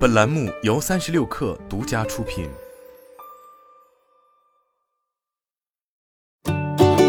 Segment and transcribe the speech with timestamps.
[0.00, 2.48] 本栏目由三十六氪独家出品。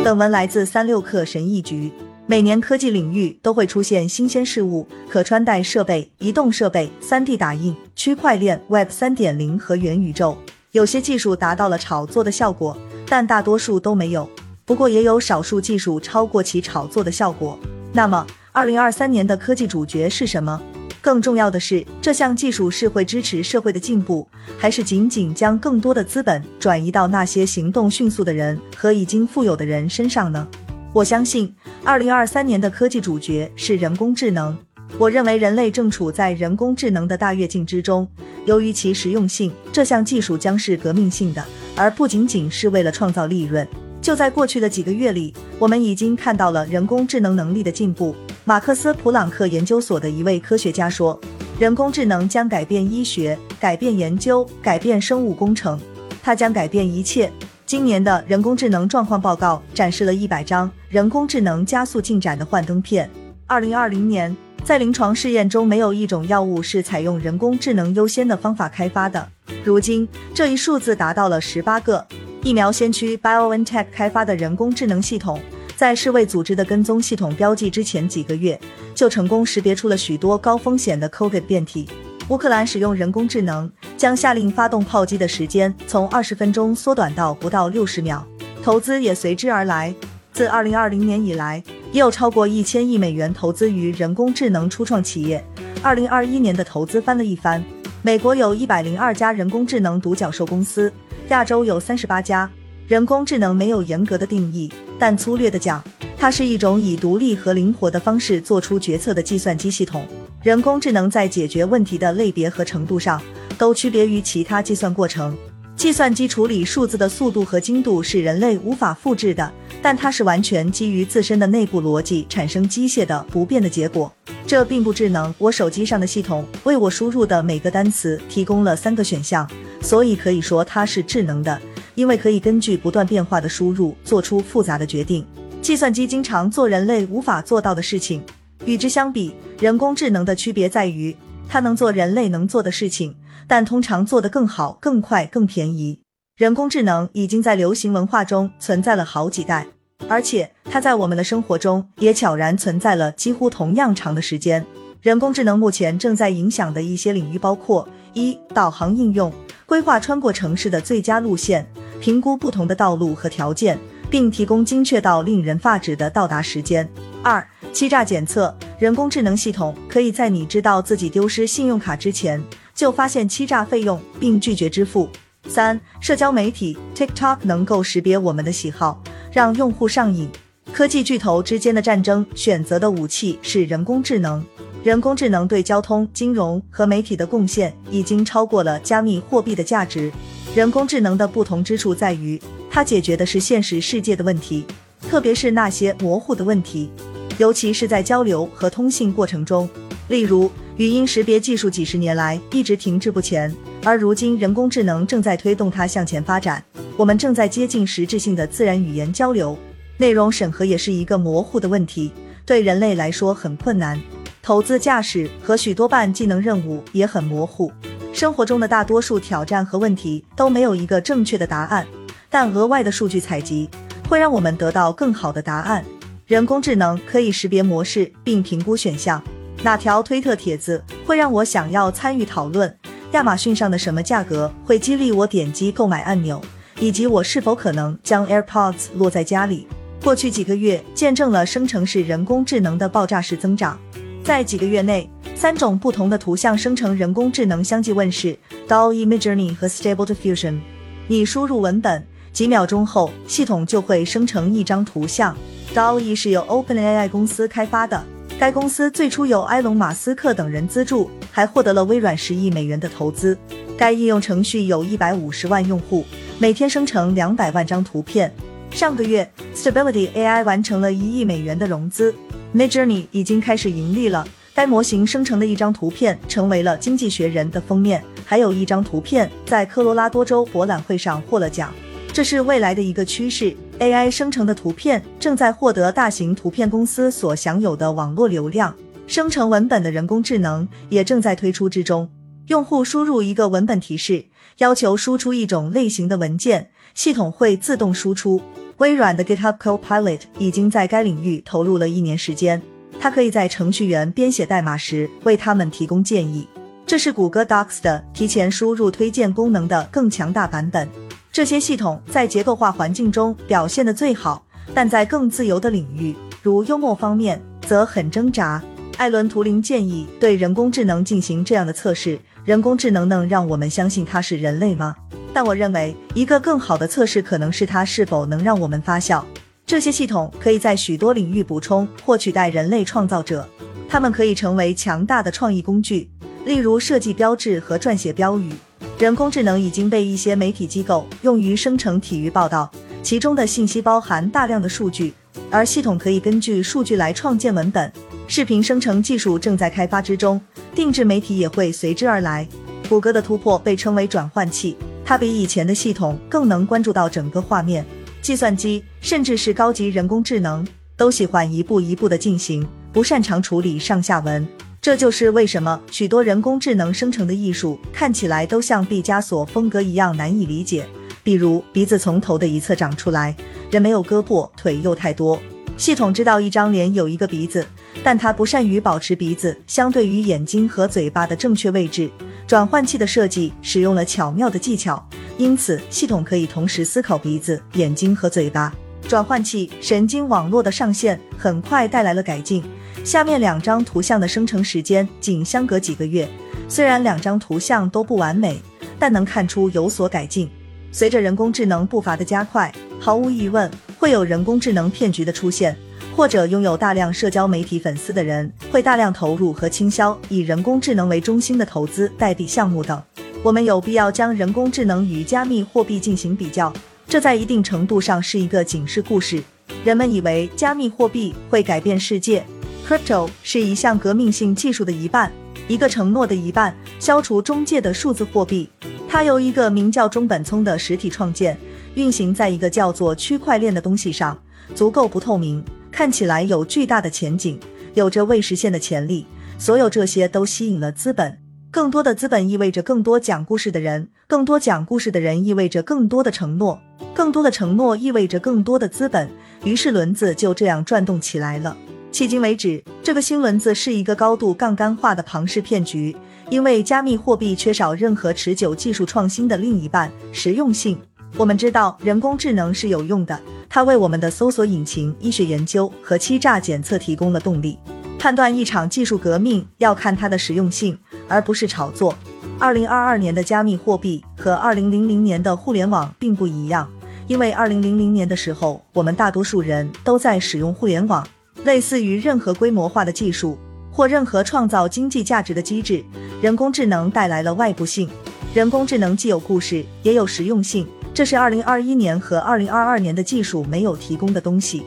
[0.04, 1.90] 本文来自三六氪神译局。
[2.28, 10.38] 每年科技领域都会出现新鲜事物，可穿戴设备、移动设备、3D 打印、区块链、Web 3.0和元宇宙。
[10.74, 12.78] 有些技术达到了炒作的效果，
[13.08, 14.30] 但大多数都没有。
[14.66, 17.58] 不过也有少数技术超过其炒作的效果。
[17.94, 20.62] 那么，二零二三年的科技主角是什么？
[21.02, 24.28] 更重要的是，这项技术是会支持社会的进步，
[24.60, 30.48] 还是仅仅将更多的资本转移到那些行动迅速的人和已经富有的人身上呢？
[30.94, 31.52] 我相信，
[31.84, 34.56] 二零二三年的科技主角是人工智能。
[35.00, 38.08] 我认为人类正处在人工智能的大跃进之中，
[38.46, 41.44] 由于其实用性，这项技术将是革命性的，
[41.76, 43.68] 而不仅仅是为了创造利润。
[44.02, 48.16] 就在过去的几个月里，我们已经看到了人工智能能力的进步。
[48.52, 51.18] 马克思普朗克研究所的一位科学家说
[51.58, 55.80] ：“人工智能将改变医学，改变研究，改变生物工程，
[56.22, 57.32] 它将改变一切。”
[57.66, 63.10] 今年的人工智能状况报告展示了一百张人工智能加速进展的幻灯片。
[63.48, 69.26] 二零二零年，在临床试验中，没有一种药物是采用人工智能优先的方法开发的。
[69.64, 72.06] 如今，这一数字达到了十八个。
[72.44, 75.40] 疫苗先驱 BioNTech 开发的人工智能系统，
[75.82, 78.60] 在世卫组织的跟踪系统标记之前几个月，
[78.94, 81.90] 就成功识别出了许多高风险的 COVID 变体。
[82.28, 88.24] 乌克兰使用人工智能，将下令发动炮击的时间从二十分钟缩短到不到六十秒，
[88.62, 89.92] 投资也随之而来。
[90.32, 95.44] 自二零二零年以来，已有超过一千亿美元投资于人工智能初创企业。
[95.82, 97.64] 二零二一年的投资翻了一番。
[98.04, 100.94] 美国有一百零二家人工智能独角兽公司。
[101.30, 102.48] 亚洲有三十八家。
[102.92, 105.82] 人工智能没有严格的定义，但粗略的讲，
[106.18, 110.06] 它是一种以独立和灵活的方式做出决策的计算机系统。
[110.44, 113.22] 人工智能在解决问题的类别和程度上，
[113.58, 115.34] 都区别于其他计算过程。
[115.78, 119.50] 计算机处理数字的速度和精度是人类无法复制的，
[119.82, 124.12] 但它是完全基于自身的内部逻辑产生机械的不变的结果。
[124.46, 125.34] 这并不智能。
[125.38, 129.50] 我手机上的系统为我输入的每个单词提供了三个选项。
[129.84, 131.60] 所以可以说它是智能的，
[131.96, 135.26] 因为可以根据不断变化的输入做出复杂的决定。
[135.62, 138.24] 计算机经常做人类无法做到的事情。
[138.66, 141.16] 与之相比，人工智能的区别在于，
[141.48, 143.16] 它能做人类能做的事情，
[143.48, 146.00] 但通常做得更好、更快、更便宜。
[146.38, 149.68] 人工智能已经在流行文化中存在了好几代，
[150.08, 154.66] 而且它在我们的生活中也悄然存在了几乎同样长的时间。
[155.02, 159.32] 人工智能目前正在影响的一些领域包括：一、导航应用。
[159.66, 161.66] 规划穿过城市的最佳路线，
[162.02, 163.80] 评估不同的道路和条件，
[164.10, 166.90] 并提供精确到令人发指的到达时间。
[167.22, 175.08] 二、欺诈检测，人工智能系统可以在你知道自己丢失信用卡之前，就发现欺诈费用并拒绝支付。
[175.48, 179.02] 三、社交媒体，TikTok 能够识别我们的喜好，
[179.32, 180.28] 让用户上瘾。
[180.74, 184.44] 科技巨头之间的战争，选择的武器是人工智能。
[184.84, 190.12] 人工智能对交通、金融和媒体的贡献已经超过了加密货币的价值。
[190.54, 192.38] 人工智能的不同之处在于，
[192.70, 194.66] 它解决的是现实世界的问题，
[195.08, 196.90] 特别是那些模糊的问题，
[197.38, 199.70] 尤其是在交流和通信过程中。
[200.10, 206.62] 例如，语音识别技术几十年来一直停滞不前，而如今人工智能正在推动它向前发展。
[206.98, 209.58] 我们正在接近实质性的自然语言交流。
[209.96, 212.12] 内容审核也是一个模糊的问题，
[212.46, 213.98] 对人类来说很困难。
[214.44, 217.72] 投资驾驶和许多半技能任务也很模糊，
[218.22, 221.88] 生活中的大多数挑战和问题都没有一个正确的答案，
[222.30, 223.68] 但额外的数据采集
[224.08, 225.84] 会让我们得到更好的答案。
[226.28, 229.20] 人工智能可以识别模式并评估选项。
[229.64, 232.72] 哪条推特帖子会让我想要参与讨论？
[233.14, 236.40] 亚马逊上的什么价格会激励我点击购买按钮？
[236.80, 239.68] 以及我是否可能将 AirPods 落在家里？
[240.04, 243.80] 过去几个月见证了生成式人工智能的爆炸式增长。
[244.24, 245.10] 在几个月内，
[245.42, 250.60] 三种不同的图像生成人工智能相继问世：DALL-E、Midjourney 和 Stable Diffusion。
[251.08, 255.36] 你输入文本，几秒钟后，系统就会生成一张图像。
[255.74, 258.04] DALL-E 是由 OpenAI 公司开发的，
[258.40, 263.36] 该公司最初由埃隆·马斯克等人资助，还获得了微软十亿美元的投资。
[263.76, 266.06] 该应用程序有一百五十万用户，
[266.38, 268.32] 每天生成两百万张图片。
[268.70, 272.14] 上个月，Stability AI 完成了一亿美元的融资。
[272.56, 274.24] Midjourney 已经开始盈利了。
[274.54, 281.74] 该模型生成的一张图片成为了《经济学人》的封面，还有一张图片在科罗拉多州博览会上获了奖。
[282.12, 283.56] 这是未来的一个趋势。
[283.80, 288.76] AI 生成的图片正在获得大型图片公司所享有的网络流量。
[289.08, 292.10] 生成文本的人工智能也正在推出之中。
[292.48, 294.26] 用户输入一个文本提示，
[294.58, 298.42] 要求输出一种类型的文件，系统会自动输出。
[298.78, 302.62] 微软的 GitHub Copilot 已经在该领域投入了一年时间，
[303.02, 306.48] 它可以在程序员编写代码时为他们提供建议。
[306.86, 310.88] 这是谷歌 Docs 的提前输入推荐功能的更强大版本。
[311.32, 318.62] 这些系统在结构化环境中表现得最好，但在更自由的领域，如幽默方面，则很挣扎。
[318.98, 324.96] 艾伦·图灵建议对人工智能进行这样的测试：人工智能能让我们相信它是人类吗？
[325.34, 329.26] 但我认为，一个更好的测试可能是它是否能让我们发笑。
[329.72, 333.48] 这些系统可以在许多领域补充或取代人类创造者，
[333.88, 336.10] 它们可以成为强大的创意工具。
[336.44, 338.52] 例如设计标志和撰写标语，
[339.00, 342.70] 人工智能已经被一些媒体机构用于生成体育报道，
[343.02, 345.14] 其中的信息包含大量的数据，
[345.50, 347.90] 而系统可以根据数据来创建文本。
[348.28, 350.42] 视频生成技术正在开发之中，
[350.76, 352.46] 定制媒体也会随之而来。
[352.90, 354.76] 谷歌的突破被称为转换器，
[355.06, 357.86] 它比以前的系统更能关注到整个画面。
[358.32, 364.48] 计算机甚至是高级人工智能都喜欢一步一步的进行，不擅长处理上下文。
[364.82, 370.88] 这就是为什么许多人工智能生成的艺术看起来都像毕加索风格一样难以理解。
[371.24, 373.36] 比如鼻子从头的一侧长出来，
[373.70, 375.38] 人没有胳膊腿又太多。
[375.76, 377.68] 系统知道一张脸有一个鼻子，
[378.02, 382.10] 但它不善于保持鼻子相对于眼睛和嘴巴的正确位置。
[382.48, 385.06] 转换器的设计使用了巧妙的技巧，
[385.42, 388.72] 因此系统可以同时思考鼻子、眼睛和嘴巴。
[389.08, 392.64] 转换器神经网络的上线很快带来了改进。
[393.04, 396.30] 下面两张图像的生成时间仅相隔几个月，
[396.70, 398.62] 虽然两张图像都不完美，
[399.00, 400.48] 但能看出有所改进。
[400.92, 403.68] 随着人工智能步伐的加快，毫无疑问
[403.98, 405.76] 会有人工智能骗局的出现，
[406.16, 413.02] 或者拥有大量社交媒体粉丝的人会大量投入和倾销以人工智能为中心的投资代币项目等。
[413.44, 416.72] 我们有必要将人工智能与加密货币进行比较，
[417.08, 419.42] 这在一定程度上是一个警示故事。
[419.84, 422.46] 人们以为加密货币会改变世界。
[422.88, 425.32] Crypto 是一项革命性技术的一半，
[425.68, 428.70] 一个承诺的一半，消除中介的数字货币。
[429.10, 431.58] 它由一个名叫中本聪的实体创建，
[431.96, 434.40] 运行在一个叫做区块链的东西上，
[434.76, 437.60] 足够不透明，看起来有巨大的前景，
[437.96, 439.26] 有着未实现的潜力。
[439.58, 441.38] 所有这些都吸引了资本，
[441.72, 446.78] 更多的资本意味着更多讲故事的人，更多讲故事的人意味着更多的承诺，
[447.14, 449.30] 更多的承诺意味着更多的资本，
[449.64, 451.78] 于是轮子就这样转动起来了。
[452.12, 456.14] 迄今为止，这个新轮子是一个高度杠杆化的庞氏骗局，
[456.50, 461.00] 因为加密货币缺少任何持久技术创新的另一半——实用性。
[461.38, 463.40] 我们知道人工智能是有用的，
[463.70, 467.80] 它为我们的搜索引擎、医学研究和欺诈检测提供了动力。
[468.20, 470.96] 判断一场技术革命要看它的实用性，
[471.32, 472.14] 而不是炒作。
[472.60, 476.88] 二零二二年的加密货币和二零零零年的互联网并不一样，
[477.28, 481.26] 因为二零零零年的时候，我们大多数人都在使用互联网。
[481.64, 483.56] 类似于任何规模化的技术
[483.92, 486.04] 或任何创造经济价值的机制，
[486.42, 488.10] 人工智能带来了外部性。
[488.54, 494.84] 人工智能既有故事，也有实用性，这是2021年和2022年的技术没有提供的东西。